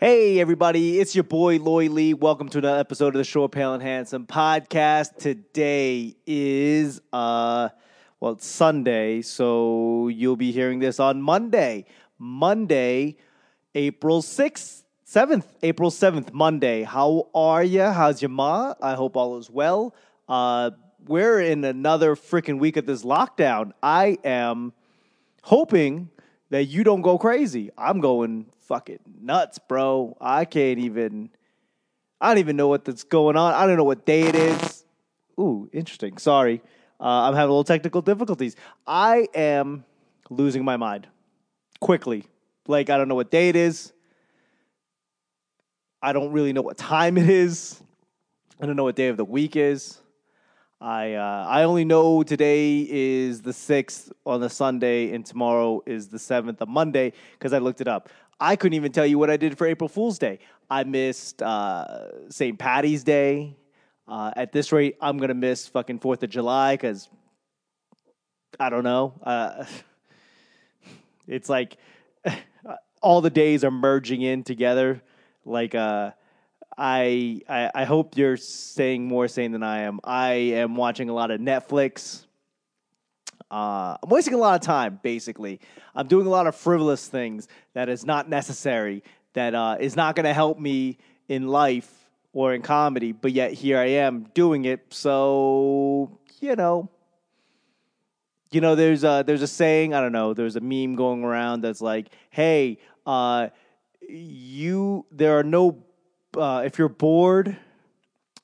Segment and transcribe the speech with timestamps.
[0.00, 2.14] Hey, everybody, it's your boy Lloyd Lee.
[2.14, 5.16] Welcome to another episode of the Short, Pale, and Handsome podcast.
[5.16, 7.70] Today is, uh,
[8.20, 11.84] well, it's Sunday, so you'll be hearing this on Monday.
[12.16, 13.16] Monday,
[13.74, 16.84] April 6th, 7th, April 7th, Monday.
[16.84, 17.82] How are you?
[17.82, 18.74] How's your ma?
[18.80, 19.96] I hope all is well.
[20.28, 20.70] Uh,
[21.08, 23.72] we're in another freaking week of this lockdown.
[23.82, 24.74] I am
[25.42, 26.10] hoping
[26.50, 27.70] that you don't go crazy.
[27.76, 30.16] I'm going fucking nuts, bro.
[30.20, 31.30] I can't even.
[32.20, 33.54] I don't even know what that's going on.
[33.54, 34.84] I don't know what day it is.
[35.40, 36.18] Ooh, interesting.
[36.18, 36.60] Sorry.
[37.00, 38.56] Uh, I'm having a little technical difficulties.
[38.86, 39.84] I am
[40.30, 41.06] losing my mind
[41.80, 42.24] quickly.
[42.66, 43.92] Like, I don't know what day it is.
[46.02, 47.80] I don't really know what time it is.
[48.60, 49.98] I don't know what day of the week is.
[50.80, 56.06] I uh, I only know today is the sixth on the Sunday, and tomorrow is
[56.06, 58.08] the seventh of Monday because I looked it up.
[58.40, 60.38] I couldn't even tell you what I did for April Fool's Day.
[60.70, 62.58] I missed uh, St.
[62.58, 63.56] Patty's Day.
[64.06, 67.08] Uh, at this rate, I'm gonna miss fucking Fourth of July because
[68.58, 69.14] I don't know.
[69.22, 69.64] Uh,
[71.26, 71.76] it's like
[73.02, 75.02] all the days are merging in together.
[75.44, 76.12] Like uh,
[76.76, 80.00] I, I I hope you're staying more sane than I am.
[80.04, 82.24] I am watching a lot of Netflix.
[83.50, 85.60] Uh, I'm wasting a lot of time, basically.
[85.94, 90.16] I'm doing a lot of frivolous things that is not necessary, that uh, is not
[90.16, 91.90] going to help me in life
[92.32, 94.86] or in comedy, but yet here I am doing it.
[94.90, 96.90] So, you know,
[98.50, 101.62] you know, there's a, there's a saying, I don't know, there's a meme going around
[101.62, 103.48] that's like, hey, uh,
[104.08, 105.84] you, there are no,
[106.36, 107.56] uh, if you're bored,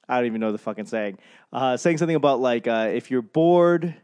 [0.08, 1.18] I don't even know the fucking saying,
[1.52, 3.94] uh, saying something about like, uh, if you're bored,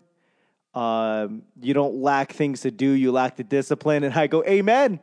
[0.75, 4.05] um, you don't lack things to do, you lack the discipline.
[4.05, 5.01] And I go, Amen.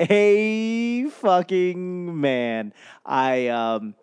[0.00, 2.72] A fucking man.
[3.04, 3.94] I um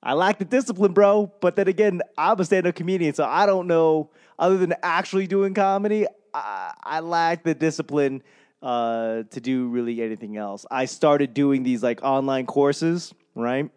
[0.00, 1.32] I lack the discipline, bro.
[1.40, 4.10] But then again, I'm a stand-up comedian, so I don't know.
[4.38, 8.22] Other than actually doing comedy, I, I lack the discipline
[8.62, 10.66] uh, to do really anything else.
[10.70, 13.70] I started doing these like online courses, right?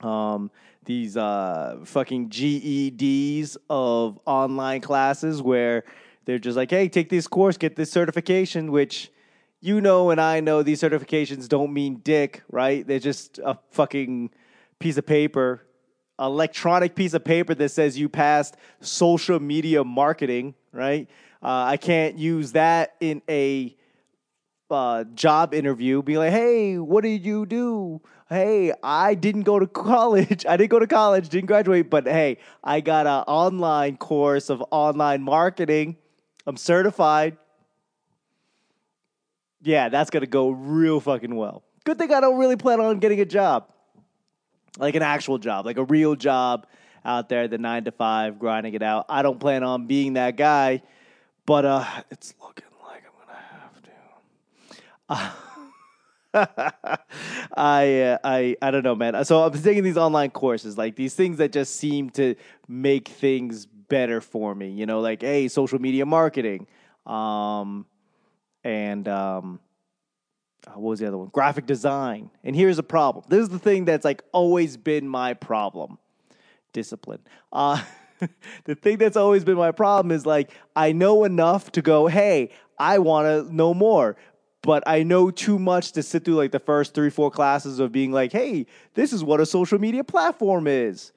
[0.00, 0.50] Um,
[0.84, 5.84] these uh, fucking GEDs of online classes where
[6.24, 9.10] they're just like, hey, take this course, get this certification, which
[9.60, 12.86] you know and I know these certifications don't mean dick, right?
[12.86, 14.30] They're just a fucking
[14.78, 15.66] piece of paper,
[16.18, 21.08] electronic piece of paper that says you passed social media marketing, right?
[21.42, 23.76] Uh, I can't use that in a
[24.70, 28.00] uh, job interview, be like, hey, what did you do?
[28.28, 30.44] Hey, I didn't go to college.
[30.48, 34.62] I didn't go to college, didn't graduate, but hey, I got an online course of
[34.70, 35.96] online marketing.
[36.46, 37.36] I'm certified.
[39.62, 41.62] Yeah, that's going to go real fucking well.
[41.84, 43.68] Good thing I don't really plan on getting a job,
[44.78, 46.66] like an actual job, like a real job
[47.04, 49.06] out there, the nine to five, grinding it out.
[49.08, 50.82] I don't plan on being that guy,
[51.46, 53.90] but uh, it's looking like I'm going to have to.
[53.90, 54.74] Uh,
[55.08, 55.32] I
[56.34, 59.24] uh, I I don't know, man.
[59.24, 62.34] So I'm taking these online courses, like these things that just seem to
[62.66, 64.70] make things better for me.
[64.70, 66.66] You know, like hey, social media marketing,
[67.06, 67.86] um,
[68.64, 69.60] and um,
[70.66, 71.28] uh, what was the other one?
[71.28, 72.30] Graphic design.
[72.42, 73.24] And here's the problem.
[73.28, 75.98] This is the thing that's like always been my problem.
[76.72, 77.20] Discipline.
[77.52, 77.82] Uh,
[78.64, 82.50] the thing that's always been my problem is like I know enough to go, hey,
[82.78, 84.16] I want to know more
[84.64, 87.92] but I know too much to sit through like the first three, four classes of
[87.92, 88.64] being like, hey,
[88.94, 91.12] this is what a social media platform is.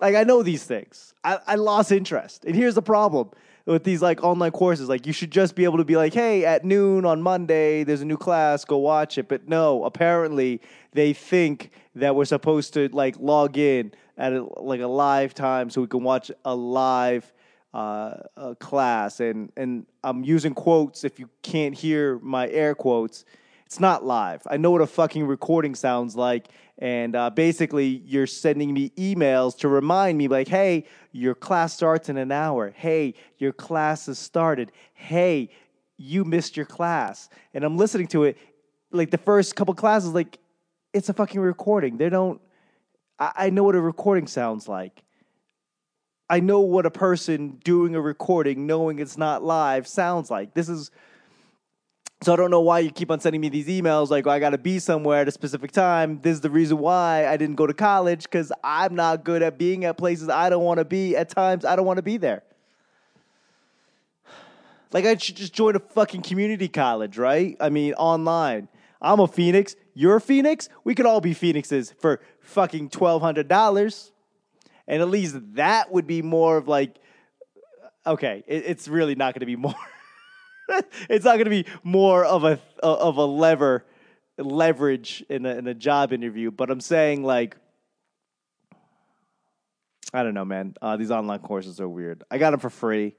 [0.00, 1.14] Like, I know these things.
[1.22, 2.44] I, I lost interest.
[2.44, 3.30] And here's the problem
[3.66, 6.44] with these like online courses like you should just be able to be like hey
[6.44, 10.60] at noon on monday there's a new class go watch it but no apparently
[10.92, 15.70] they think that we're supposed to like log in at a, like a live time
[15.70, 17.32] so we can watch a live
[17.74, 21.02] uh, class, and and I'm using quotes.
[21.02, 23.24] If you can't hear my air quotes,
[23.66, 24.42] it's not live.
[24.46, 26.46] I know what a fucking recording sounds like,
[26.78, 32.08] and uh, basically you're sending me emails to remind me, like, hey, your class starts
[32.08, 32.70] in an hour.
[32.70, 34.70] Hey, your class has started.
[34.94, 35.50] Hey,
[35.96, 38.38] you missed your class, and I'm listening to it.
[38.92, 40.38] Like the first couple classes, like
[40.92, 41.96] it's a fucking recording.
[41.96, 42.40] They don't.
[43.18, 45.02] I know what a recording sounds like.
[46.28, 50.54] I know what a person doing a recording, knowing it's not live, sounds like.
[50.54, 50.90] This is
[52.24, 54.38] so I don't know why you keep on sending me these emails like, oh, I
[54.38, 56.20] got to be somewhere at a specific time.
[56.22, 59.58] This is the reason why I didn't go to college because I'm not good at
[59.58, 61.14] being at places I don't want to be.
[61.16, 62.42] At times, I don't want to be there.
[64.90, 67.58] Like, I should just join a fucking community college, right?
[67.60, 68.68] I mean, online.
[69.02, 69.76] I'm a phoenix.
[69.92, 70.70] You're a phoenix.
[70.82, 74.12] We could all be phoenixes for fucking twelve hundred dollars,
[74.86, 76.96] and at least that would be more of like,
[78.06, 79.74] okay, it, it's really not going to be more.
[81.08, 83.84] it's not going to be more of a of a lever
[84.38, 86.50] leverage in a, in a job interview.
[86.50, 87.56] But I'm saying like.
[90.12, 90.74] I don't know, man.
[90.80, 92.22] Uh, these online courses are weird.
[92.30, 93.16] I got them for free.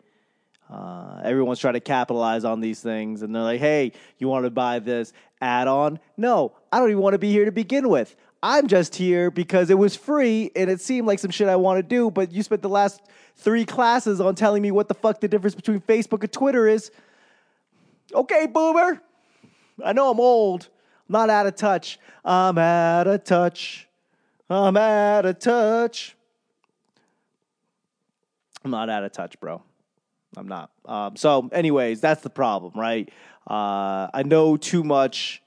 [0.69, 4.49] Uh, everyone's trying to capitalize on these things, and they're like, "Hey, you want to
[4.49, 8.15] buy this add-on?" No, I don't even want to be here to begin with.
[8.47, 11.79] I'm just here because it was free and it seemed like some shit I want
[11.79, 12.11] to do.
[12.11, 13.01] But you spent the last
[13.35, 16.91] three classes on telling me what the fuck the difference between Facebook and Twitter is.
[18.13, 19.01] Okay, boomer.
[19.83, 20.69] I know I'm old.
[21.09, 21.97] I'm not out of touch.
[22.23, 23.87] I'm out of touch.
[24.47, 26.15] I'm out of touch.
[28.63, 29.63] I'm not out of touch, bro.
[30.37, 30.69] I'm not.
[30.85, 33.09] Um, so, anyways, that's the problem, right?
[33.49, 35.41] Uh, I know too much.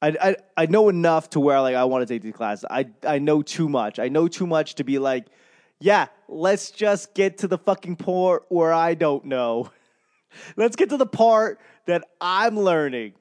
[0.00, 2.64] I, I I know enough to where like I want to take these classes.
[2.70, 3.98] I I know too much.
[3.98, 5.26] I know too much to be like,
[5.80, 9.70] yeah, let's just get to the fucking part where I don't know.
[10.56, 13.14] let's get to the part that I'm learning.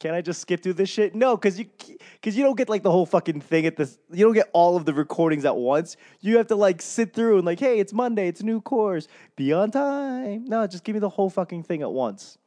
[0.00, 1.16] Can I just skip through this shit?
[1.16, 1.66] No, because you
[2.14, 3.98] because you don't get like the whole fucking thing at this.
[4.12, 5.96] You don't get all of the recordings at once.
[6.20, 9.08] You have to like sit through and like, hey, it's Monday, it's a new course,
[9.34, 10.44] be on time.
[10.44, 12.37] No, just give me the whole fucking thing at once,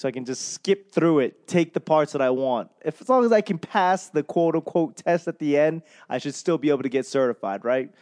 [0.00, 2.70] so I can just skip through it, take the parts that I want.
[2.82, 6.16] If as long as I can pass the quote unquote test at the end, I
[6.16, 7.92] should still be able to get certified, right?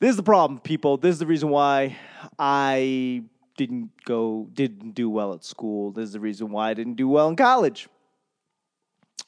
[0.00, 0.98] This is the problem, people.
[0.98, 1.96] This is the reason why
[2.38, 3.22] I
[3.56, 5.92] didn't go didn't do well at school.
[5.92, 7.88] This is the reason why I didn't do well in college.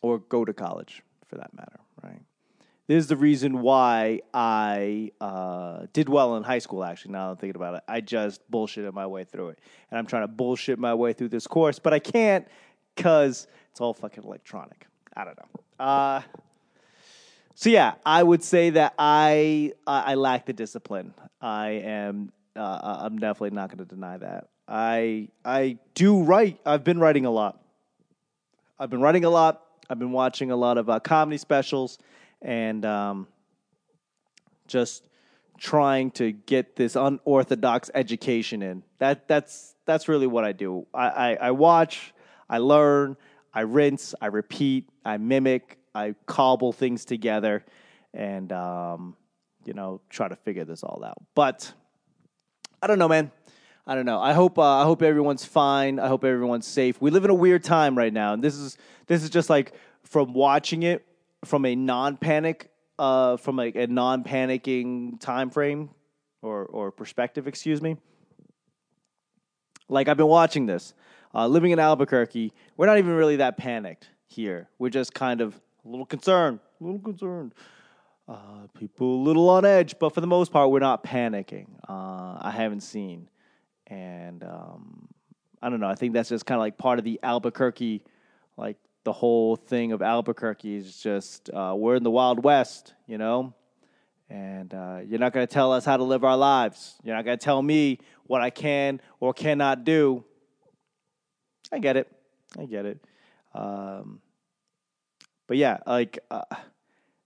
[0.02, 2.20] Or go to college for that matter, right?
[2.86, 7.36] This is the reason why I uh, did well in high school, actually, now I'm
[7.36, 7.82] thinking about it.
[7.88, 9.58] I just bullshitted my way through it.
[9.90, 12.46] And I'm trying to bullshit my way through this course, but I can't
[12.94, 14.86] because it's all fucking electronic.
[15.16, 15.84] I don't know.
[15.84, 16.22] Uh,
[17.54, 21.14] so yeah, I would say that I I lack the discipline.
[21.40, 24.48] I am uh, I'm definitely not going to deny that.
[24.68, 26.60] I I do write.
[26.66, 27.60] I've been writing a lot.
[28.78, 29.62] I've been writing a lot.
[29.88, 31.98] I've been watching a lot of uh, comedy specials,
[32.44, 33.26] and um,
[34.68, 35.08] just
[35.58, 38.82] trying to get this unorthodox education in.
[38.98, 40.86] That that's that's really what I do.
[40.94, 42.14] I, I, I watch,
[42.48, 43.16] I learn,
[43.52, 47.64] I rinse, I repeat, I mimic, I cobble things together,
[48.12, 49.16] and um,
[49.64, 51.18] you know try to figure this all out.
[51.34, 51.72] But
[52.82, 53.32] I don't know, man.
[53.86, 54.20] I don't know.
[54.20, 55.98] I hope uh, I hope everyone's fine.
[55.98, 57.00] I hope everyone's safe.
[57.00, 59.72] We live in a weird time right now, and this is this is just like
[60.02, 61.06] from watching it
[61.44, 65.90] from a non-panic, uh, from like a non-panicking time frame
[66.42, 67.46] or or perspective.
[67.46, 67.96] Excuse me.
[69.88, 70.94] Like I've been watching this,
[71.34, 72.52] uh, living in Albuquerque.
[72.76, 74.68] We're not even really that panicked here.
[74.78, 77.54] We're just kind of a little concerned, a little concerned.
[78.26, 81.66] Uh, people a little on edge, but for the most part, we're not panicking.
[81.86, 83.28] Uh, I haven't seen,
[83.86, 85.08] and um,
[85.60, 85.88] I don't know.
[85.88, 88.02] I think that's just kind of like part of the Albuquerque,
[88.56, 93.18] like the whole thing of Albuquerque is just uh, we're in the Wild West, you
[93.18, 93.54] know,
[94.28, 96.96] and uh, you're not going to tell us how to live our lives.
[97.04, 100.24] You're not going to tell me what I can or cannot do.
[101.70, 102.10] I get it.
[102.58, 103.04] I get it.
[103.54, 104.20] Um,
[105.46, 106.42] but yeah, like uh,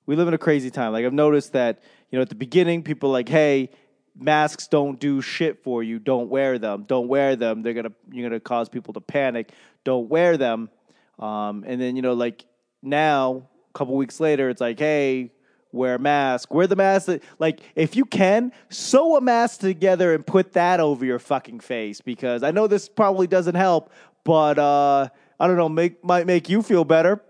[0.07, 0.93] we live in a crazy time.
[0.93, 3.71] Like I've noticed that, you know, at the beginning, people like, hey,
[4.19, 5.99] masks don't do shit for you.
[5.99, 6.85] Don't wear them.
[6.89, 7.63] Don't wear them.
[7.63, 9.53] They're gonna you're gonna cause people to panic.
[9.85, 10.71] Don't wear them.
[11.19, 12.45] Um, and then you know, like
[12.83, 15.33] now, a couple weeks later, it's like, hey,
[15.73, 16.53] wear a mask.
[16.53, 17.07] Wear the mask.
[17.07, 21.61] That, like, if you can, sew a mask together and put that over your fucking
[21.61, 23.93] face because I know this probably doesn't help,
[24.25, 25.09] but uh,
[25.41, 27.23] I don't know, make might make you feel better.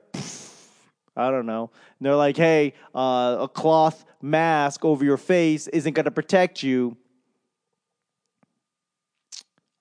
[1.16, 1.70] I don't know.
[1.98, 6.62] And they're like, hey, uh, a cloth mask over your face isn't going to protect
[6.62, 6.96] you.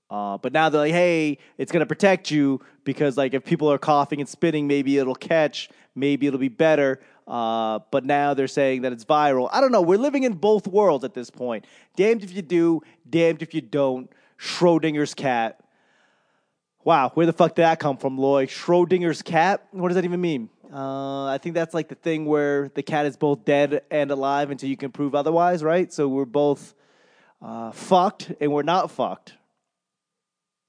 [0.09, 3.69] Uh, but now they're like, hey, it's going to protect you because, like, if people
[3.69, 7.01] are coughing and spitting, maybe it'll catch, maybe it'll be better.
[7.27, 9.49] Uh, but now they're saying that it's viral.
[9.51, 9.81] I don't know.
[9.81, 11.65] We're living in both worlds at this point.
[11.97, 14.09] Damned if you do, damned if you don't.
[14.39, 15.59] Schrodinger's cat.
[16.85, 18.47] Wow, where the fuck did that come from, Lloyd?
[18.47, 19.67] Schrodinger's cat?
[19.71, 20.49] What does that even mean?
[20.71, 24.49] Uh, I think that's like the thing where the cat is both dead and alive
[24.49, 25.91] until you can prove otherwise, right?
[25.91, 26.73] So we're both
[27.41, 29.33] uh, fucked and we're not fucked.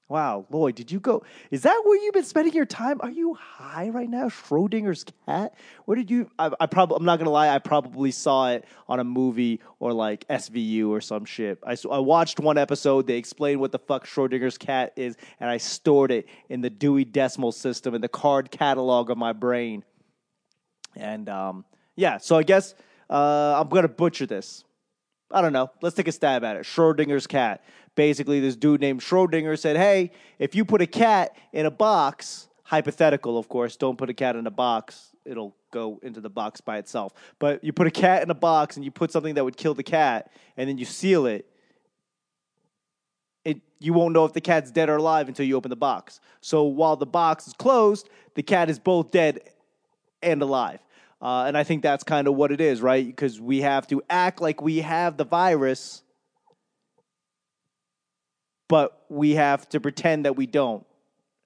[0.09, 1.21] Wow, Lloyd, did you go?
[1.51, 2.99] Is that where you've been spending your time?
[3.01, 4.27] Are you high right now?
[4.27, 5.53] Schrodinger's cat?
[5.85, 6.31] Where did you?
[6.39, 9.93] I, I probably, I'm not gonna lie, I probably saw it on a movie or
[9.93, 11.59] like SVU or some shit.
[11.63, 13.05] I, I watched one episode.
[13.05, 17.05] They explained what the fuck Schrodinger's cat is, and I stored it in the Dewey
[17.05, 19.83] Decimal System in the card catalog of my brain.
[20.95, 22.73] And um, yeah, so I guess
[23.11, 24.63] uh, I'm gonna butcher this.
[25.31, 25.69] I don't know.
[25.83, 26.63] Let's take a stab at it.
[26.63, 27.63] Schrodinger's cat.
[27.99, 32.47] Basically, this dude named Schrodinger said, Hey, if you put a cat in a box,
[32.63, 35.13] hypothetical, of course, don't put a cat in a box.
[35.25, 37.11] It'll go into the box by itself.
[37.39, 39.73] But you put a cat in a box and you put something that would kill
[39.73, 41.45] the cat and then you seal it.
[43.43, 46.21] It, you won't know if the cat's dead or alive until you open the box.
[46.39, 49.41] So while the box is closed, the cat is both dead
[50.23, 50.79] and alive.
[51.21, 53.05] Uh, and I think that's kind of what it is, right?
[53.05, 56.01] Because we have to act like we have the virus,
[58.69, 60.85] but we have to pretend that we don't.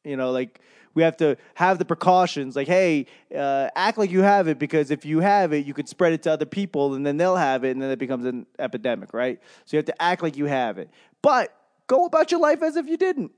[0.03, 0.59] You know, like
[0.93, 4.91] we have to have the precautions, like, hey, uh, act like you have it, because
[4.91, 7.63] if you have it, you could spread it to other people, and then they'll have
[7.63, 9.41] it, and then it becomes an epidemic, right?
[9.65, 10.91] So you have to act like you have it.
[11.23, 11.55] But
[11.87, 13.31] go about your life as if you didn't.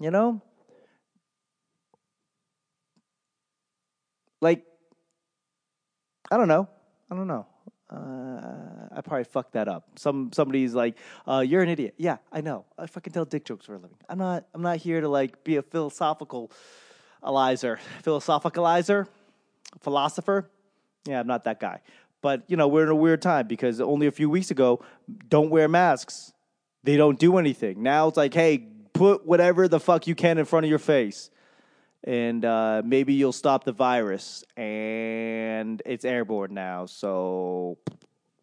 [0.00, 0.40] You know?
[4.40, 4.64] Like,
[6.30, 6.68] I don't know.
[7.10, 7.46] I don't know.
[7.90, 9.86] Uh, I probably fucked that up.
[9.96, 12.64] Some somebody's like, uh, "You're an idiot." Yeah, I know.
[12.78, 13.96] I fucking tell dick jokes for a living.
[14.08, 14.46] I'm not.
[14.54, 16.50] I'm not here to like be a philosophical
[17.22, 19.06] alizer, philosophicalizer,
[19.80, 20.50] philosopher.
[21.06, 21.80] Yeah, I'm not that guy.
[22.22, 24.82] But you know, we're in a weird time because only a few weeks ago,
[25.28, 26.32] don't wear masks.
[26.82, 27.82] They don't do anything.
[27.82, 31.30] Now it's like, hey, put whatever the fuck you can in front of your face
[32.06, 34.44] and uh, maybe you'll stop the virus.
[34.56, 37.78] And it's airborne now, so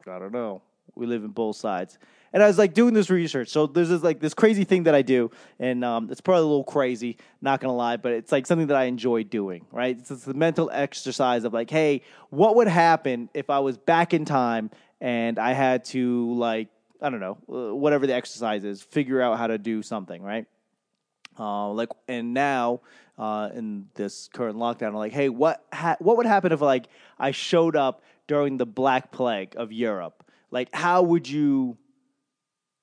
[0.07, 0.61] I don't know.
[0.95, 1.97] We live in both sides.
[2.33, 3.49] And I was like doing this research.
[3.49, 5.29] So there's this like this crazy thing that I do,
[5.59, 8.77] and um, it's probably a little crazy, not gonna lie, but it's like something that
[8.77, 9.65] I enjoy doing.
[9.71, 9.97] Right?
[9.97, 14.25] It's, the mental exercise of like, hey, what would happen if I was back in
[14.25, 16.69] time and I had to like
[17.01, 20.45] I don't know uh, whatever the exercise is, figure out how to do something, right?
[21.37, 22.81] Uh, like, and now
[23.17, 26.87] uh, in this current lockdown, like, hey, what ha- what would happen if like
[27.19, 30.23] I showed up during the Black Plague of Europe?
[30.51, 31.77] Like, how would you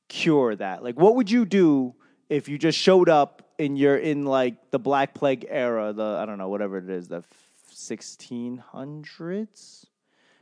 [0.09, 0.83] cure that?
[0.83, 1.95] Like, what would you do
[2.29, 6.27] if you just showed up in your in like the Black Plague era, the I
[6.27, 7.23] don't know whatever it is, the
[7.71, 9.87] sixteen hundreds,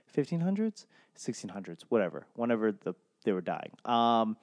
[0.06, 2.26] fifteen hundreds, sixteen hundreds, whatever.
[2.34, 3.72] Whenever the they were dying.
[3.84, 4.36] Um,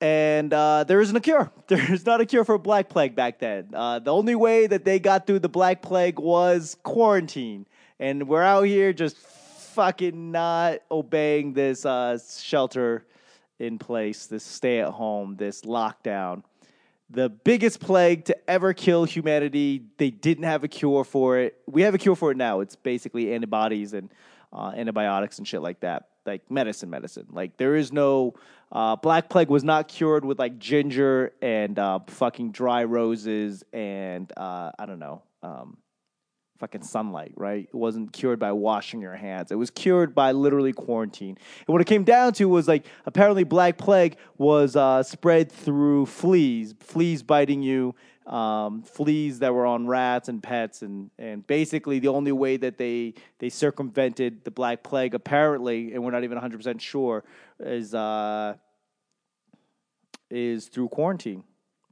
[0.00, 1.50] and uh, there isn't a cure.
[1.68, 3.68] There's not a cure for Black Plague back then.
[3.72, 7.66] Uh, the only way that they got through the Black Plague was quarantine,
[7.98, 13.04] and we're out here just fucking not obeying this uh, shelter
[13.58, 16.42] in place, this stay at home, this lockdown.
[17.08, 19.82] The biggest plague to ever kill humanity.
[19.96, 21.56] They didn't have a cure for it.
[21.66, 22.60] We have a cure for it now.
[22.60, 24.10] It's basically antibodies and
[24.52, 27.26] uh, antibiotics and shit like that like medicine, medicine.
[27.30, 28.34] Like there is no
[28.72, 34.30] uh, Black Plague was not cured with like ginger and uh, fucking dry roses and
[34.36, 35.76] uh, I don't know, um,
[36.58, 37.32] fucking sunlight.
[37.36, 37.64] Right?
[37.64, 39.50] It wasn't cured by washing your hands.
[39.50, 41.38] It was cured by literally quarantine.
[41.66, 46.06] And what it came down to was like apparently Black Plague was uh, spread through
[46.06, 47.94] fleas, fleas biting you
[48.26, 52.76] um, fleas that were on rats and pets, and and basically the only way that
[52.76, 57.24] they they circumvented the Black Plague, apparently, and we're not even 100 percent sure,
[57.60, 58.54] is uh,
[60.30, 61.44] is through quarantine.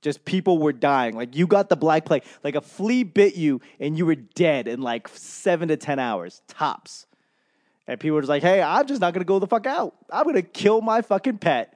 [0.05, 1.17] Just people were dying.
[1.17, 4.69] Like you got the Black Plague, like a flea bit you, and you were dead
[4.69, 7.07] in like seven to ten hours tops.
[7.89, 9.97] And people were just like, "Hey, I'm just not gonna go the fuck out.
[10.11, 11.75] I'm gonna kill my fucking pet."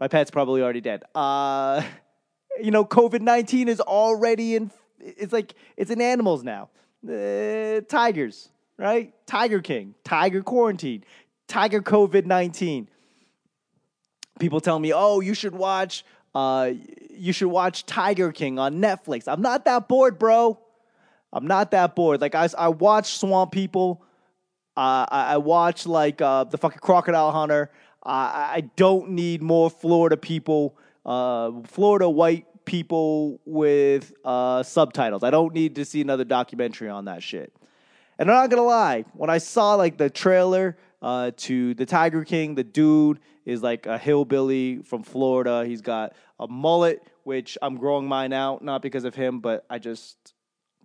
[0.00, 1.02] My pet's probably already dead.
[1.14, 1.82] Uh,
[2.62, 6.70] you know, COVID 19 is already in, it's like, it's in animals now.
[7.06, 9.12] Uh, tigers, right?
[9.26, 11.04] Tiger King, Tiger Quarantine,
[11.48, 12.88] Tiger COVID 19.
[14.40, 16.04] People tell me, oh, you should watch,
[16.34, 16.72] uh,
[17.16, 19.24] you should watch Tiger King on Netflix.
[19.26, 20.58] I'm not that bored, bro.
[21.32, 22.20] I'm not that bored.
[22.20, 24.02] Like, I, I watch Swamp People.
[24.76, 27.70] Uh, I, I watch, like, uh, the fucking Crocodile Hunter.
[28.06, 35.22] I don't need more Florida people uh, Florida white people with uh, subtitles.
[35.22, 37.52] I don't need to see another documentary on that shit.
[38.18, 42.24] And I'm not gonna lie, when I saw like the trailer uh, to the Tiger
[42.24, 45.66] King, the dude is like a hillbilly from Florida.
[45.66, 49.78] He's got a mullet, which I'm growing mine out, not because of him, but I
[49.78, 50.32] just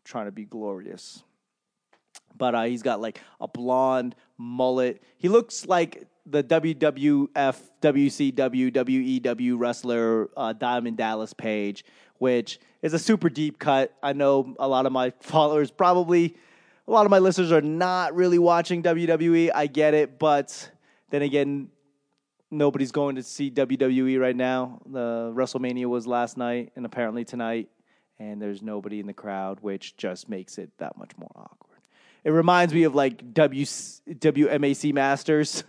[0.03, 1.23] trying to be glorious.
[2.37, 5.01] But uh, he's got like a blonde mullet.
[5.17, 11.85] He looks like the WWF, WCW, WEW wrestler uh, Diamond Dallas Page,
[12.17, 13.95] which is a super deep cut.
[14.03, 16.35] I know a lot of my followers probably,
[16.89, 19.51] a lot of my listeners are not really watching WWE.
[19.53, 20.71] I get it, but
[21.11, 21.69] then again,
[22.49, 24.81] nobody's going to see WWE right now.
[24.87, 27.69] The WrestleMania was last night and apparently tonight,
[28.17, 31.79] and there's nobody in the crowd, which just makes it that much more awkward.
[32.23, 35.63] It reminds me of like W WMAC Masters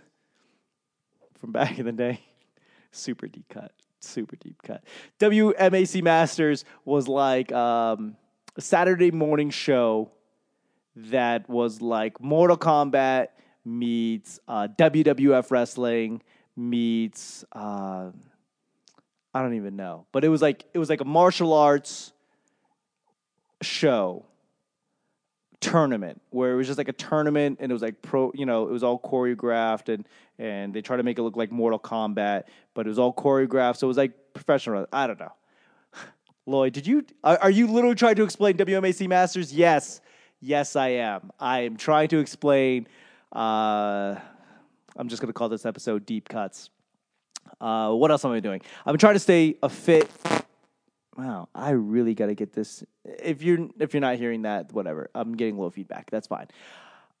[1.39, 2.19] from back in the day.
[2.91, 3.71] Super deep cut.
[3.99, 4.83] Super deep cut.
[5.19, 8.17] WMAC Masters was like um,
[8.57, 10.11] a Saturday morning show
[11.09, 13.27] that was like Mortal Kombat
[13.65, 16.21] meets uh, WWF wrestling
[16.55, 18.11] meets uh,
[19.33, 22.11] I don't even know, but it was like it was like a martial arts
[23.61, 24.25] show
[25.61, 28.67] tournament where it was just like a tournament and it was like pro you know
[28.67, 30.07] it was all choreographed and
[30.39, 33.77] and they try to make it look like mortal kombat but it was all choreographed.
[33.77, 35.31] So it was like professional i don't know.
[36.47, 39.53] Lloyd did you are, are you literally trying to explain wmac masters?
[39.53, 40.01] Yes
[40.41, 42.87] yes i am i am trying to explain
[43.33, 44.15] uh
[44.97, 46.69] i'm just going to call this episode deep cuts
[47.59, 50.09] uh what else am i doing i'm trying to stay a fit
[51.17, 52.83] wow, I really got to get this.
[53.05, 55.09] If you're if you're not hearing that, whatever.
[55.13, 56.09] I'm getting low feedback.
[56.09, 56.47] That's fine.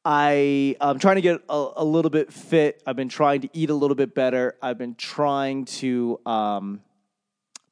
[0.03, 2.81] I I'm trying to get a, a, little bit fit.
[2.87, 4.55] I've been trying to eat a little bit better.
[4.61, 6.81] I've been trying to um,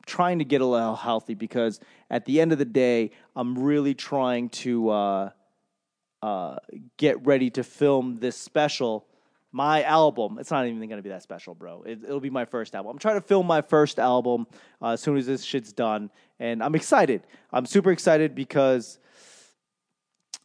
[0.05, 1.79] trying to get a little healthy because
[2.11, 5.29] at the end of the day, I'm really trying to uh,
[6.21, 6.57] uh,
[6.97, 9.05] get ready to film this special
[9.51, 10.37] my album.
[10.39, 11.83] It's not even going to be that special, bro.
[11.83, 12.91] It, will be my first album.
[12.91, 14.47] I'm trying to film my first album
[14.81, 17.23] uh, as soon as this shit's done, and I'm excited.
[17.51, 18.99] I'm super excited because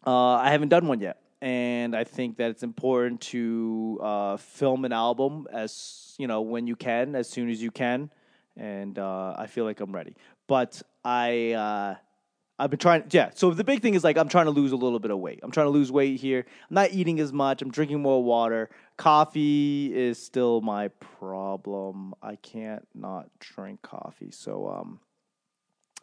[0.06, 4.84] uh, I haven't done one yet, and I think that it's important to uh, film
[4.84, 8.10] an album as you know when you can, as soon as you can,
[8.56, 10.16] and uh, I feel like I'm ready.
[10.46, 11.94] But I uh,
[12.56, 13.30] I've been trying, yeah.
[13.34, 15.40] So the big thing is like I'm trying to lose a little bit of weight.
[15.42, 16.46] I'm trying to lose weight here.
[16.70, 17.62] I'm not eating as much.
[17.62, 18.70] I'm drinking more water.
[18.96, 22.14] Coffee is still my problem.
[22.22, 24.30] I can't not drink coffee.
[24.30, 25.00] So, um,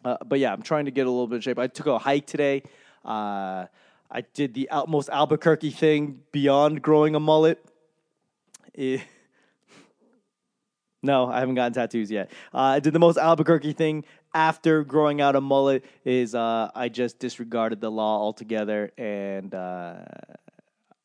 [0.04, 1.58] uh, but yeah, I'm trying to get a little bit of shape.
[1.58, 2.64] I took a hike today.
[3.06, 3.68] Uh,
[4.10, 7.64] I did the most Albuquerque thing beyond growing a mullet.
[8.74, 9.02] It,
[11.02, 12.30] no, I haven't gotten tattoos yet.
[12.54, 16.90] Uh, I did the most Albuquerque thing after growing out a mullet is uh, I
[16.90, 20.04] just disregarded the law altogether and uh,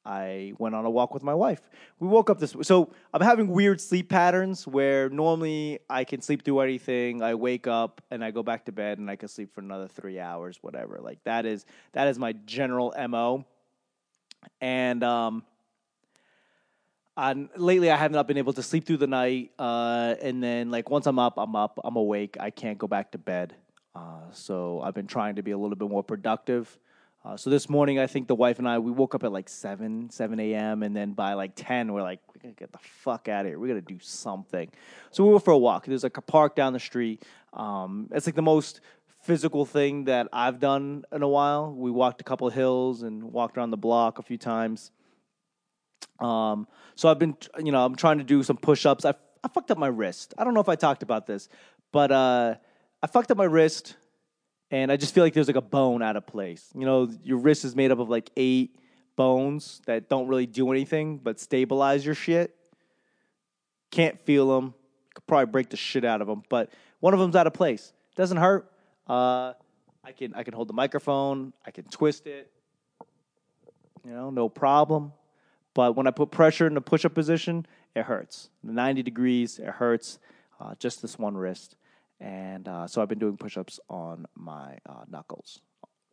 [0.04, 1.60] I went on a walk with my wife.
[1.98, 6.44] We woke up this so I'm having weird sleep patterns where normally I can sleep
[6.44, 7.22] through anything.
[7.22, 9.88] I wake up and I go back to bed and I can sleep for another
[9.88, 11.00] three hours, whatever.
[11.02, 13.44] Like that is that is my general mo.
[14.60, 15.42] And um,
[17.16, 19.52] and lately I have not been able to sleep through the night.
[19.58, 22.36] Uh, and then like once I'm up, I'm up, I'm awake.
[22.38, 23.54] I can't go back to bed.
[23.94, 26.78] Uh, so I've been trying to be a little bit more productive.
[27.24, 29.48] Uh, so this morning, I think the wife and I we woke up at like
[29.48, 30.84] seven, seven a.m.
[30.84, 33.58] and then by like ten, we're like, we gotta get the fuck out of here.
[33.58, 34.70] We gotta do something.
[35.10, 35.86] So we went for a walk.
[35.86, 37.24] There's like a park down the street.
[37.52, 38.80] Um, it's like the most
[39.22, 41.72] physical thing that I've done in a while.
[41.72, 44.92] We walked a couple hills and walked around the block a few times.
[46.18, 49.04] Um, so I've been, you know, I'm trying to do some push-ups.
[49.04, 49.14] I
[49.46, 50.34] I fucked up my wrist.
[50.36, 51.48] I don't know if I talked about this,
[51.92, 52.56] but uh,
[53.00, 53.96] I fucked up my wrist,
[54.72, 56.68] and I just feel like there's like a bone out of place.
[56.74, 58.76] You know, your wrist is made up of like eight
[59.14, 62.56] bones that don't really do anything but stabilize your shit.
[63.92, 64.74] Can't feel them.
[65.14, 67.92] Could probably break the shit out of them, but one of them's out of place.
[68.16, 68.68] Doesn't hurt.
[69.08, 69.52] Uh,
[70.02, 71.52] I can I can hold the microphone.
[71.64, 72.50] I can twist it.
[74.04, 75.12] You know, no problem.
[75.76, 78.48] But when I put pressure in the push up position, it hurts.
[78.62, 80.18] 90 degrees, it hurts.
[80.58, 81.76] Uh, just this one wrist.
[82.18, 85.60] And uh, so I've been doing push ups on my uh, knuckles.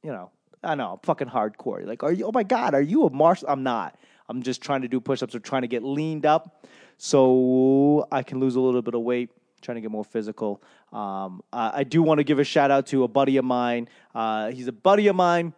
[0.04, 1.88] You know, I know, I'm fucking hardcore.
[1.88, 3.48] Like, are you, oh my God, are you a martial?
[3.48, 3.98] I'm not.
[4.28, 6.66] I'm just trying to do push ups or trying to get leaned up
[6.98, 9.30] so I can lose a little bit of weight
[9.62, 10.62] trying to get more physical.
[10.92, 13.88] Um, I do want to give a shout out to a buddy of mine.
[14.14, 15.54] Uh, he's a buddy of mine.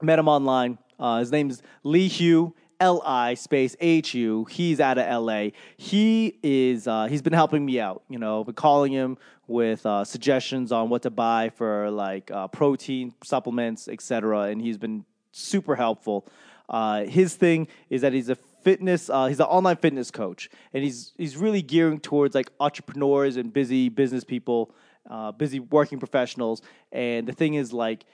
[0.00, 0.78] Met him online.
[0.96, 4.44] Uh, his name is Li Hu, L I space H U.
[4.44, 5.52] He's out of L A.
[5.76, 6.86] He is.
[6.86, 8.02] Uh, he's been helping me out.
[8.08, 12.48] You know, been calling him with uh, suggestions on what to buy for like uh,
[12.48, 14.42] protein supplements, etc.
[14.42, 16.26] And he's been super helpful.
[16.68, 19.08] Uh, his thing is that he's a fitness.
[19.08, 23.52] Uh, he's an online fitness coach, and he's he's really gearing towards like entrepreneurs and
[23.52, 24.74] busy business people,
[25.08, 26.62] uh, busy working professionals.
[26.92, 28.04] And the thing is like,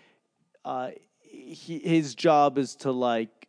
[1.21, 3.42] he, his job is to like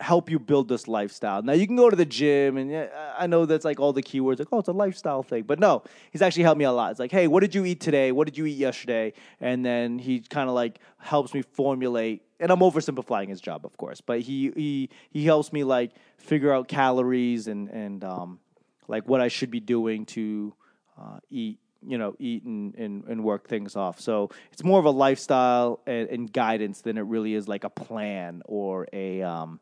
[0.00, 1.42] help you build this lifestyle.
[1.42, 4.38] Now you can go to the gym, and I know that's like all the keywords,
[4.38, 5.44] like oh, it's a lifestyle thing.
[5.44, 6.90] But no, he's actually helped me a lot.
[6.90, 8.12] It's like, hey, what did you eat today?
[8.12, 9.12] What did you eat yesterday?
[9.40, 12.22] And then he kind of like helps me formulate.
[12.38, 16.52] And I'm oversimplifying his job, of course, but he he he helps me like figure
[16.52, 18.40] out calories and and um
[18.88, 20.54] like what I should be doing to
[20.98, 24.86] uh, eat you know eat and, and, and work things off so it's more of
[24.86, 29.60] a lifestyle and, and guidance than it really is like a plan or a um,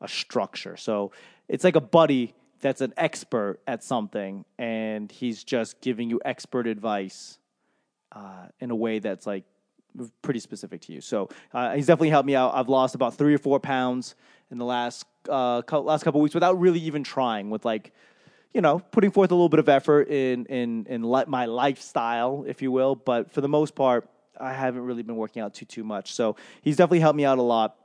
[0.00, 0.76] a structure.
[0.76, 1.12] So
[1.48, 6.66] it's like a buddy that's an expert at something, and he's just giving you expert
[6.66, 7.38] advice
[8.12, 9.44] uh, in a way that's like
[10.22, 11.00] pretty specific to you.
[11.00, 12.54] So uh, he's definitely helped me out.
[12.54, 14.14] I've lost about three or four pounds
[14.50, 17.50] in the last uh, last couple weeks without really even trying.
[17.50, 17.92] With like,
[18.52, 22.44] you know, putting forth a little bit of effort in in in li- my lifestyle,
[22.46, 22.94] if you will.
[22.94, 26.12] But for the most part, I haven't really been working out too too much.
[26.14, 27.76] So he's definitely helped me out a lot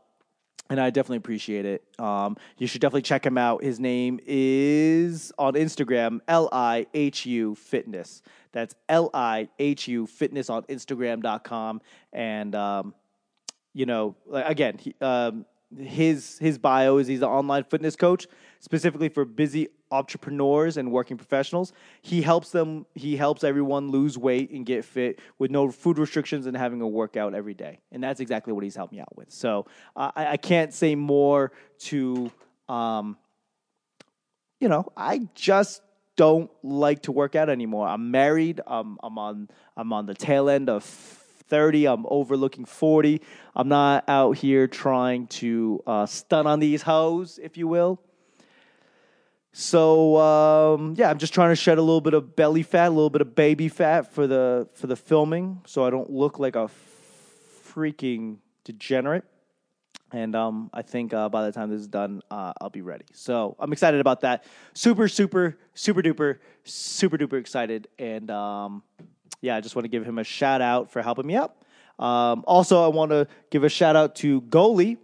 [0.71, 1.83] and I definitely appreciate it.
[1.99, 3.61] Um, you should definitely check him out.
[3.61, 8.21] His name is on Instagram, L I H U Fitness.
[8.53, 11.81] That's L I H U Fitness on Instagram.com.
[12.13, 12.95] And, um,
[13.73, 15.45] you know, again, he, um,
[15.77, 18.27] his his bio is he's an online fitness coach
[18.59, 21.73] specifically for busy entrepreneurs and working professionals.
[22.01, 22.85] He helps them.
[22.95, 26.87] He helps everyone lose weight and get fit with no food restrictions and having a
[26.87, 27.79] workout every day.
[27.91, 29.31] And that's exactly what he's helped me out with.
[29.31, 32.31] So uh, I, I, can't say more to,
[32.69, 33.17] um,
[34.59, 35.81] you know, I just
[36.15, 37.87] don't like to work out anymore.
[37.87, 38.61] I'm married.
[38.65, 39.49] Um, I'm on.
[39.75, 41.85] I'm on the tail end of 30.
[41.85, 43.21] I'm overlooking 40.
[43.55, 47.99] I'm not out here trying to uh, stun on these hoes, if you will.
[49.53, 52.89] So um, yeah, I'm just trying to shed a little bit of belly fat, a
[52.89, 56.55] little bit of baby fat for the for the filming, so I don't look like
[56.55, 56.69] a
[57.73, 59.25] freaking degenerate.
[60.13, 63.05] And um, I think uh, by the time this is done, uh, I'll be ready.
[63.13, 64.43] So I'm excited about that.
[64.73, 67.87] Super, super, super duper, super duper excited.
[67.97, 68.83] And um,
[69.41, 71.55] yeah, I just want to give him a shout out for helping me out.
[71.97, 74.97] Um, also, I want to give a shout out to Goli.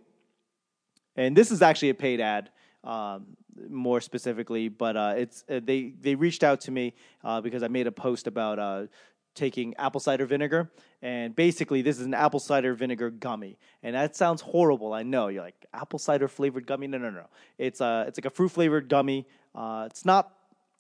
[1.16, 2.50] And this is actually a paid ad.
[2.84, 3.38] Um,
[3.70, 6.94] more specifically, but uh, it's uh, they they reached out to me
[7.24, 8.88] uh, because I made a post about uh,
[9.36, 14.16] taking apple cider vinegar, and basically this is an apple cider vinegar gummy, and that
[14.16, 14.94] sounds horrible.
[14.94, 16.88] I know you're like apple cider flavored gummy.
[16.88, 17.28] No, no, no.
[17.58, 19.26] It's uh it's like a fruit flavored gummy.
[19.56, 20.34] Uh, it's not.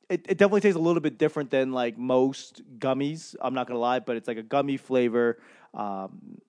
[0.10, 3.36] It, it definitely tastes a little bit different than like most gummies.
[3.42, 5.38] I'm not gonna lie, but it's like a gummy flavor.
[5.74, 6.40] Um,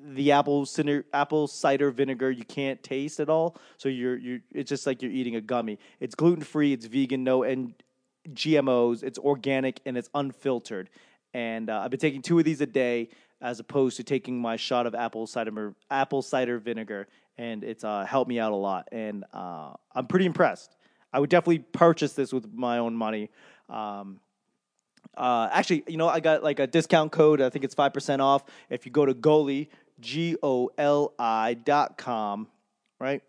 [0.00, 3.56] the apple cider, apple cider vinegar you can't taste at all.
[3.76, 5.78] So you're you it's just like you're eating a gummy.
[6.00, 7.74] It's gluten free, it's vegan, no and
[8.32, 10.90] GMOs, it's organic and it's unfiltered.
[11.34, 14.56] And uh, I've been taking two of these a day as opposed to taking my
[14.56, 17.06] shot of apple cider apple cider vinegar,
[17.36, 18.88] and it's uh, helped me out a lot.
[18.92, 20.76] And uh, I'm pretty impressed.
[21.12, 23.30] I would definitely purchase this with my own money.
[23.68, 24.20] Um,
[25.16, 27.40] uh, actually, you know, I got like a discount code.
[27.40, 29.68] I think it's five percent off if you go to Goli
[30.00, 32.48] G O L I dot com,
[33.00, 33.22] right?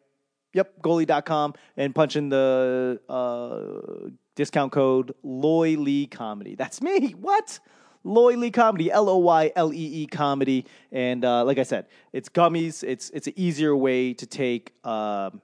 [0.53, 6.55] Yep, goli.com and punch in the uh, discount code Loy Lee Comedy.
[6.55, 7.11] That's me.
[7.11, 7.59] What?
[8.03, 10.65] Loy Lee Comedy, L O Y L E E Comedy.
[10.91, 12.83] And uh, like I said, it's gummies.
[12.83, 14.73] It's it's an easier way to take.
[14.85, 15.41] Um,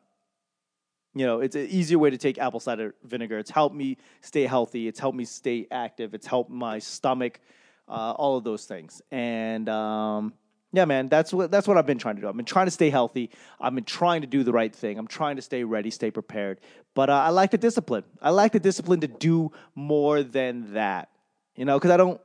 [1.13, 3.39] you know, it's an easier way to take apple cider vinegar.
[3.39, 4.87] It's helped me stay healthy.
[4.87, 6.13] It's helped me stay active.
[6.13, 7.39] It's helped my stomach,
[7.87, 9.01] uh, all of those things.
[9.11, 10.33] And um,
[10.75, 12.27] yeah, man, that's what that's what I've been trying to do.
[12.27, 13.29] I've been trying to stay healthy.
[13.61, 14.97] I've been trying to do the right thing.
[14.97, 16.59] I'm trying to stay ready, stay prepared.
[16.93, 18.03] But uh, I like the discipline.
[18.21, 21.09] I like the discipline to do more than that.
[21.55, 22.19] You know, because I don't.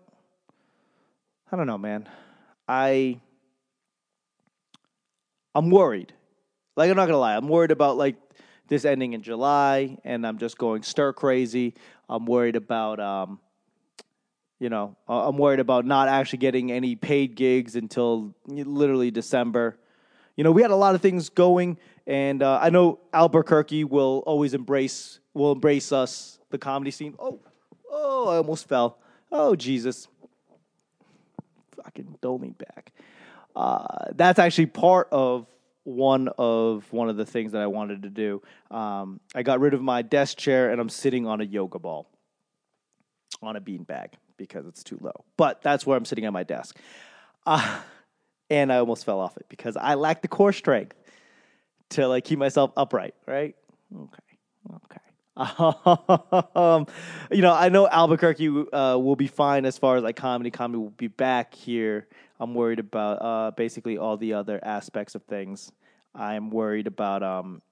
[1.52, 2.08] I don't know, man.
[2.66, 3.20] I.
[5.54, 6.12] I'm worried.
[6.76, 7.36] Like I'm not gonna lie.
[7.36, 8.16] I'm worried about like
[8.68, 11.74] this ending in July, and I'm just going stir crazy.
[12.08, 13.38] I'm worried about um,
[14.60, 19.78] you know, I'm worried about not actually getting any paid gigs until literally December.
[20.36, 24.22] You know, we had a lot of things going, and uh, I know Albuquerque will
[24.26, 27.14] always embrace will embrace us, the comedy scene.
[27.18, 27.40] Oh,
[27.90, 28.98] oh, I almost fell.
[29.32, 30.08] Oh, Jesus.
[31.76, 32.92] Fucking don't lean back.
[33.56, 35.46] Uh, that's actually part of
[35.84, 38.42] one of one of the things that I wanted to do.
[38.70, 42.10] Um, I got rid of my desk chair and I'm sitting on a yoga ball
[43.42, 44.10] on a beanbag
[44.46, 45.24] because it's too low.
[45.36, 46.76] But that's where I'm sitting at my desk.
[47.46, 47.80] Uh,
[48.48, 50.96] and I almost fell off it because I lack the core strength
[51.90, 53.54] to like keep myself upright, right?
[53.94, 54.22] Okay.
[54.84, 55.00] Okay.
[56.54, 56.86] um,
[57.30, 60.50] you know, I know Albuquerque uh, will be fine as far as like comedy.
[60.50, 62.08] Comedy will be back here.
[62.38, 65.72] I'm worried about uh, basically all the other aspects of things.
[66.14, 67.62] I'm worried about um,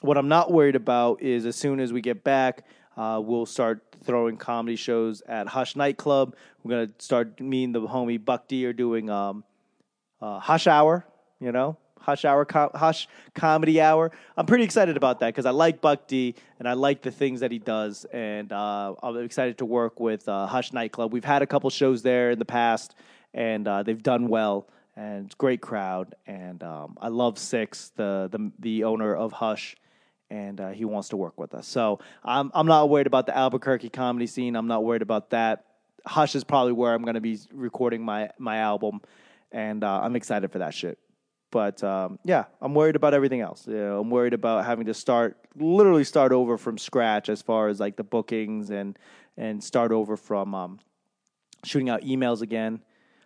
[0.00, 2.64] what I'm not worried about is as soon as we get back,
[2.96, 6.34] uh, we'll start throwing comedy shows at Hush Nightclub.
[6.62, 7.40] We're gonna start.
[7.40, 9.44] Me and the homie Buck D are doing um,
[10.20, 11.06] uh, Hush Hour.
[11.40, 14.12] You know, Hush Hour, com- Hush Comedy Hour.
[14.36, 17.40] I'm pretty excited about that because I like Buck D and I like the things
[17.40, 21.12] that he does, and uh, I'm excited to work with uh, Hush Nightclub.
[21.12, 22.94] We've had a couple shows there in the past,
[23.32, 26.14] and uh, they've done well, and great crowd.
[26.26, 29.76] And um, I love Six, the the the owner of Hush.
[30.32, 33.36] And uh, he wants to work with us, so I'm I'm not worried about the
[33.36, 34.56] Albuquerque comedy scene.
[34.56, 35.66] I'm not worried about that.
[36.06, 39.02] Hush is probably where I'm going to be recording my my album,
[39.52, 40.98] and uh, I'm excited for that shit.
[41.50, 43.66] But um, yeah, I'm worried about everything else.
[43.66, 47.68] You know, I'm worried about having to start, literally start over from scratch as far
[47.68, 48.98] as like the bookings and
[49.36, 50.80] and start over from um,
[51.62, 52.80] shooting out emails again.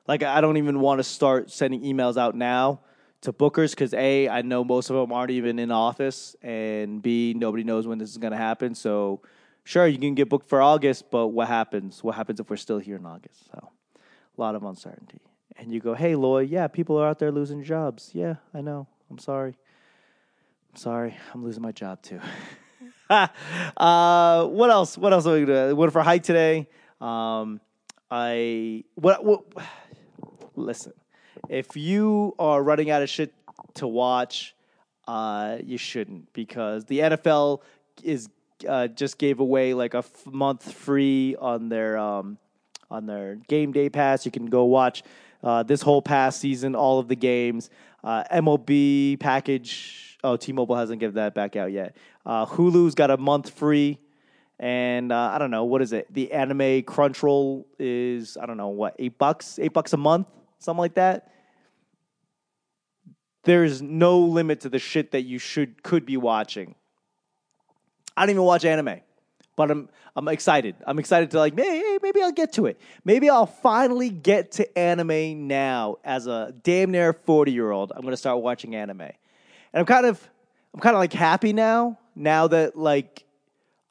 [0.09, 2.81] Like I don't even want to start sending emails out now
[3.23, 7.35] to bookers because a I know most of them aren't even in office, and b
[7.35, 8.75] nobody knows when this is going to happen.
[8.75, 9.21] So
[9.65, 12.03] sure, you can get booked for August, but what happens?
[12.05, 13.47] What happens if we're still here in August?
[13.51, 15.21] So a lot of uncertainty
[15.59, 18.11] and you go, "Hey, Lloyd, yeah, people are out there losing jobs.
[18.13, 18.87] Yeah, I know.
[19.11, 19.57] I'm sorry.
[20.71, 21.17] I'm sorry.
[21.33, 22.21] I'm losing my job too."
[23.11, 24.99] uh, what else?
[24.99, 25.77] What else are we gonna do?
[25.77, 26.69] Went for hike today.
[27.01, 27.61] Um,
[28.11, 29.45] I what, what?
[30.57, 30.93] Listen,
[31.49, 33.33] if you are running out of shit
[33.75, 34.55] to watch,
[35.07, 37.63] uh, you shouldn't because the NFL
[38.03, 38.29] is
[38.69, 42.39] uh, just gave away like a f- month free on their um,
[42.91, 44.25] on their game day pass.
[44.25, 45.03] You can go watch
[45.43, 47.71] uh, this whole past season, all of the games.
[48.03, 50.19] Uh, MLB package.
[50.25, 51.97] Oh, T-Mobile hasn't given that back out yet.
[52.25, 53.99] Uh, Hulu's got a month free,
[54.59, 56.13] and uh, I don't know what is it.
[56.13, 60.27] The anime Crunchyroll is I don't know what eight bucks, eight bucks a month,
[60.59, 61.31] something like that.
[63.47, 66.75] There's no limit to the shit that you should could be watching.
[68.17, 69.01] I don't even watch anime
[69.57, 70.77] but I'm I'm excited.
[70.87, 72.79] I'm excited to like maybe maybe I'll get to it.
[73.05, 77.93] Maybe I'll finally get to anime now as a damn near 40 year old.
[77.95, 79.15] I'm gonna start watching anime, and
[79.75, 80.31] I'm kind of
[80.73, 83.25] I'm kind of like happy now now that like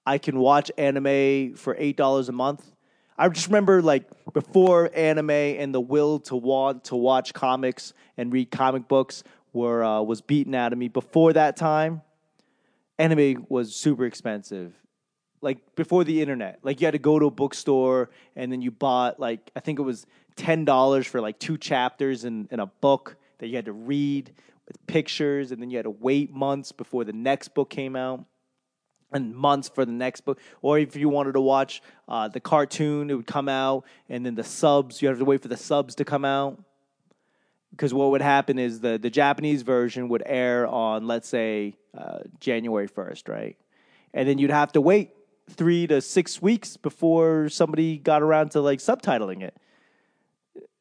[0.06, 2.72] I can watch anime for eight dollars a month.
[3.18, 8.32] I just remember like before anime and the will to want to watch comics and
[8.32, 9.24] read comic books
[9.56, 10.88] were uh, was beaten out of me.
[10.88, 12.02] Before that time,
[13.00, 14.74] anime was super expensive
[15.46, 16.60] like before the internet.
[16.64, 19.80] Like you had to go to a bookstore and then you bought like I think
[19.80, 23.74] it was ten dollars for like two chapters in, a book that you had to
[23.74, 24.34] read
[24.68, 28.26] with pictures, and then you had to wait months before the next book came out.
[29.12, 33.10] And months for the next book, or if you wanted to watch uh, the cartoon,
[33.10, 35.96] it would come out, and then the subs, you have to wait for the subs
[35.96, 36.60] to come out
[37.76, 42.20] because what would happen is the the Japanese version would air on let's say uh,
[42.40, 43.58] January first, right?
[44.14, 45.12] And then you'd have to wait
[45.50, 49.56] three to six weeks before somebody got around to like subtitling it.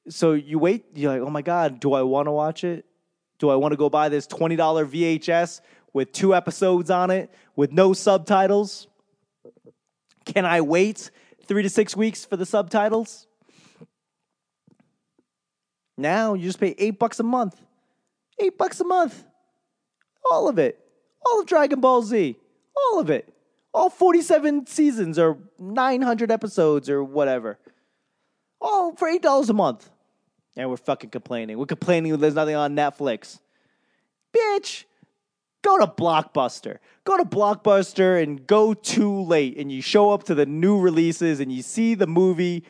[0.09, 2.85] So you wait, you're like, oh my God, do I want to watch it?
[3.39, 5.61] Do I want to go buy this $20 VHS
[5.93, 8.87] with two episodes on it with no subtitles?
[10.25, 11.11] Can I wait
[11.45, 13.27] three to six weeks for the subtitles?
[15.97, 17.61] Now you just pay eight bucks a month.
[18.39, 19.25] Eight bucks a month.
[20.31, 20.79] All of it.
[21.25, 22.37] All of Dragon Ball Z.
[22.77, 23.35] All of it
[23.75, 27.59] all 47 seasons or 900 episodes or whatever.
[28.61, 29.91] All for $8 a month.
[30.57, 31.59] And we're fucking complaining.
[31.59, 33.41] We're complaining there's nothing on Netflix.
[34.35, 34.85] Bitch,
[35.63, 36.79] go to Blockbuster.
[37.05, 41.41] Go to Blockbuster and go too late and you show up to the new releases
[41.41, 42.65] and you see the movie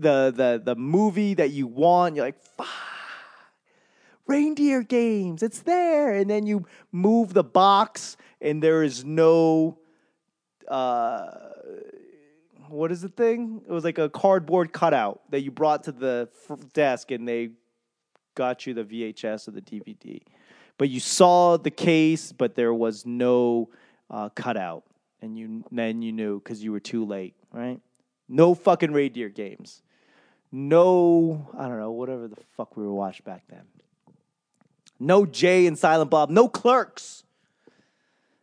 [0.00, 2.16] the the the movie that you want.
[2.16, 2.66] You're like, fuck.
[4.26, 6.14] Reindeer games, it's there.
[6.14, 9.78] And then you move the box and there is no
[10.68, 11.26] uh,
[12.68, 13.62] what is the thing?
[13.68, 16.28] It was like a cardboard cutout that you brought to the
[16.72, 17.50] desk, and they
[18.34, 20.20] got you the VHS or the DVD.
[20.78, 23.68] But you saw the case, but there was no
[24.10, 24.84] uh, cutout,
[25.20, 27.80] and you then you knew because you were too late, right?
[28.32, 29.82] No fucking reindeer games.
[30.50, 33.64] No, I don't know, whatever the fuck we were watching back then.
[34.98, 36.30] No Jay and Silent Bob.
[36.30, 37.24] No Clerks.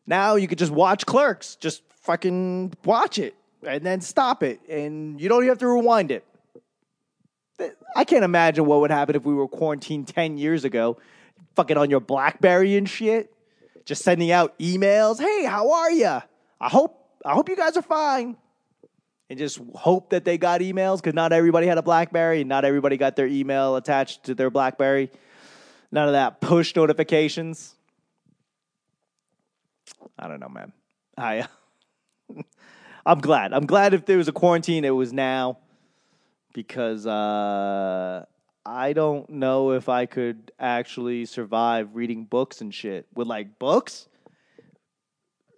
[0.06, 1.56] Now you could just watch Clerks.
[1.56, 6.12] Just fucking watch it and then stop it, and you don't even have to rewind
[6.12, 6.24] it.
[7.96, 10.98] I can't imagine what would happen if we were quarantined 10 years ago,
[11.56, 13.34] fucking on your Blackberry and shit,
[13.86, 15.20] just sending out emails.
[15.20, 16.22] Hey, how are you?
[16.62, 18.38] I hope I hope you guys are fine.
[19.30, 22.66] And just hope that they got emails because not everybody had a Blackberry and not
[22.66, 25.12] everybody got their email attached to their Blackberry.
[25.92, 27.76] None of that push notifications.
[30.18, 30.74] I don't know, man.
[31.18, 31.48] I
[33.06, 33.54] I'm glad.
[33.54, 35.60] I'm glad if there was a quarantine, it was now
[36.54, 38.26] because uh,
[38.66, 44.08] I don't know if I could actually survive reading books and shit with like books.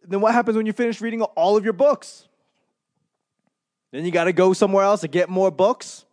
[0.04, 2.28] Then what happens when you finish reading all of your books?
[3.92, 6.06] Then you got to go somewhere else to get more books?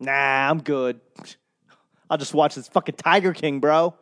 [0.00, 1.00] Nah, I'm good.
[2.10, 3.94] I'll just watch this fucking Tiger King, bro.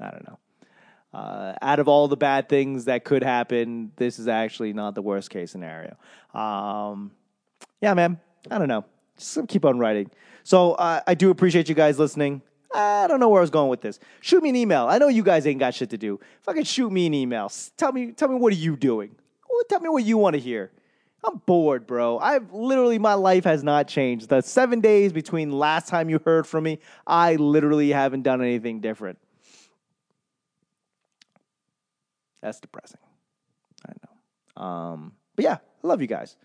[0.00, 0.38] I don't know.
[1.12, 5.02] Uh, out of all the bad things that could happen, this is actually not the
[5.02, 5.96] worst case scenario.
[6.34, 7.12] Um,
[7.80, 8.18] yeah, man.
[8.50, 8.84] I don't know.
[9.16, 10.10] Just keep on writing.
[10.42, 12.42] So uh, I do appreciate you guys listening.
[12.74, 14.00] I don't know where I was going with this.
[14.20, 14.86] Shoot me an email.
[14.88, 16.18] I know you guys ain't got shit to do.
[16.42, 17.50] Fucking shoot me an email.
[17.76, 19.14] Tell me, tell me what are you doing?
[19.68, 20.70] Tell me what you want to hear.
[21.24, 22.18] I'm bored, bro.
[22.18, 24.28] I've literally my life has not changed.
[24.28, 28.80] The seven days between last time you heard from me, I literally haven't done anything
[28.80, 29.18] different.
[32.42, 33.00] That's depressing.
[33.88, 34.62] I know.
[34.62, 36.36] Um, but yeah, I love you guys.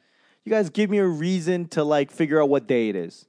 [0.45, 3.25] You guys give me a reason to like figure out what day it is.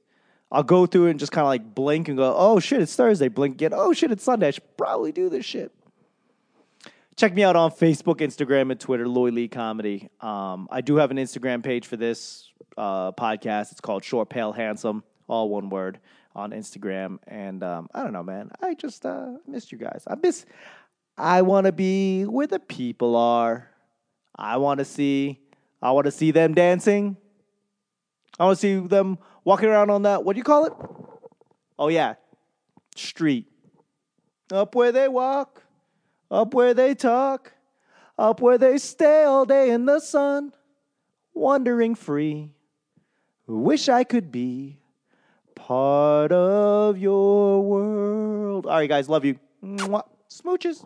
[0.51, 3.27] I'll go through and just kind of like blink and go, oh shit, it's Thursday.
[3.27, 3.71] Blink again.
[3.73, 4.47] Oh shit, it's Sunday.
[4.47, 5.73] I should probably do this shit.
[7.21, 10.09] Check me out on Facebook, Instagram, and Twitter, Lloyd Lee Comedy.
[10.21, 13.71] Um, I do have an Instagram page for this uh, podcast.
[13.71, 15.99] It's called Short, Pale, Handsome, all one word
[16.33, 17.19] on Instagram.
[17.27, 18.49] And um, I don't know, man.
[18.59, 20.03] I just uh, missed you guys.
[20.07, 20.47] I miss.
[21.15, 23.69] I want to be where the people are.
[24.35, 25.41] I want to see.
[25.79, 27.17] I want to see them dancing.
[28.39, 30.23] I want to see them walking around on that.
[30.23, 30.73] What do you call it?
[31.77, 32.15] Oh yeah,
[32.95, 33.45] street.
[34.51, 35.60] Up where they walk,
[36.31, 37.51] up where they talk,
[38.17, 40.53] up where they stay all day in the sun,
[41.33, 42.53] wandering free.
[43.45, 44.79] Wish I could be
[45.55, 48.65] part of your world.
[48.65, 49.37] All right, guys, love you.
[49.63, 50.05] Mwah.
[50.29, 50.85] Smooches.